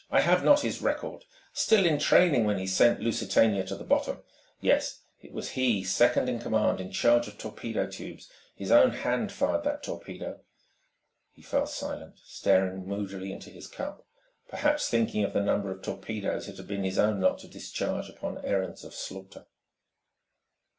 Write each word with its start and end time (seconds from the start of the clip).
"I 0.09 0.21
have 0.21 0.43
not 0.43 0.61
his 0.61 0.81
record... 0.81 1.25
still 1.53 1.85
in 1.85 1.99
training 1.99 2.43
when 2.45 2.57
he 2.57 2.65
sent 2.65 3.01
Lusitania 3.01 3.63
to 3.67 3.75
the 3.75 3.83
bottom. 3.83 4.23
Yes: 4.59 5.01
it 5.21 5.31
was 5.31 5.51
he, 5.51 5.83
second 5.83 6.27
in 6.27 6.39
command, 6.39 6.81
in 6.81 6.91
charge 6.91 7.27
of 7.27 7.37
torpedo 7.37 7.85
tubes. 7.85 8.27
His 8.55 8.71
own 8.71 8.89
hand 8.93 9.31
fired 9.31 9.63
that 9.65 9.83
torpedo...." 9.83 10.39
He 11.33 11.43
fell 11.43 11.67
silent, 11.67 12.15
staring 12.23 12.87
moodily 12.87 13.31
into 13.31 13.51
his 13.51 13.67
cup, 13.67 14.03
perhaps 14.47 14.89
thinking 14.89 15.23
of 15.23 15.33
the 15.33 15.39
number 15.43 15.69
of 15.69 15.83
torpedoes 15.83 16.47
it 16.49 16.57
had 16.57 16.65
been 16.65 16.83
his 16.83 16.97
own 16.97 17.21
lot 17.21 17.37
to 17.41 17.47
discharge 17.47 18.09
upon 18.09 18.43
errands 18.43 18.83
of 18.83 18.95
slaughter. 18.95 19.45